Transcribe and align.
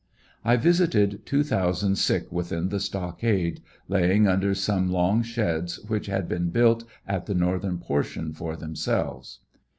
I 0.43 0.55
visited 0.57 1.27
two 1.27 1.43
thousand 1.43 1.95
sick 1.97 2.31
within 2.31 2.69
the 2.69 2.79
stockade, 2.79 3.61
laying 3.87 4.27
under 4.27 4.55
some 4.55 4.91
long 4.91 5.21
sheds 5.21 5.77
which 5.81 6.07
had 6.07 6.27
been 6.27 6.49
built 6.49 6.85
at 7.07 7.27
the 7.27 7.35
northern 7.35 7.77
portion 7.77 8.33
for 8.33 8.55
themselves. 8.55 9.41